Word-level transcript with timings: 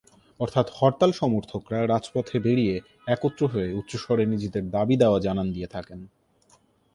অর্থাৎ 0.39 0.67
হরতাল 0.71 1.11
সমর্থকরা 1.11 1.79
রাজপথে 1.87 2.37
বেরিয়ে 2.39 2.75
একত্র 3.07 3.41
হয়ে 3.47 3.69
উচ্চস্বরে 3.73 4.23
নিজেদের 4.25 4.63
দাবি-দাওয়া 4.69 5.19
জানান 5.19 5.47
দিয়ে 5.51 5.67
থাকেন। 5.67 5.99